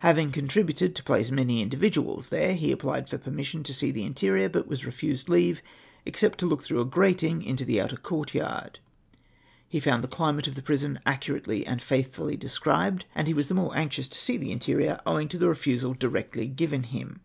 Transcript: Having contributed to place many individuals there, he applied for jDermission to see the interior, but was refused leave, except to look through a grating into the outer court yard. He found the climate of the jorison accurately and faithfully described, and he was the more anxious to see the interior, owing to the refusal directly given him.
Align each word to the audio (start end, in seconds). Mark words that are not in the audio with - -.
Having 0.00 0.32
contributed 0.32 0.94
to 0.94 1.02
place 1.02 1.30
many 1.30 1.62
individuals 1.62 2.28
there, 2.28 2.52
he 2.52 2.70
applied 2.72 3.08
for 3.08 3.16
jDermission 3.16 3.64
to 3.64 3.72
see 3.72 3.90
the 3.90 4.02
interior, 4.04 4.50
but 4.50 4.68
was 4.68 4.84
refused 4.84 5.30
leave, 5.30 5.62
except 6.04 6.36
to 6.38 6.46
look 6.46 6.62
through 6.62 6.82
a 6.82 6.84
grating 6.84 7.42
into 7.42 7.64
the 7.64 7.80
outer 7.80 7.96
court 7.96 8.34
yard. 8.34 8.80
He 9.66 9.80
found 9.80 10.04
the 10.04 10.08
climate 10.08 10.46
of 10.46 10.56
the 10.56 10.62
jorison 10.62 11.00
accurately 11.06 11.66
and 11.66 11.80
faithfully 11.80 12.36
described, 12.36 13.06
and 13.14 13.26
he 13.26 13.32
was 13.32 13.48
the 13.48 13.54
more 13.54 13.74
anxious 13.74 14.10
to 14.10 14.18
see 14.18 14.36
the 14.36 14.52
interior, 14.52 15.00
owing 15.06 15.26
to 15.30 15.38
the 15.38 15.48
refusal 15.48 15.94
directly 15.94 16.48
given 16.48 16.82
him. 16.82 17.20